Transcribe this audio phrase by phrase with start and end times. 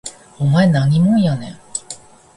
[0.39, 1.59] お前何もんやねん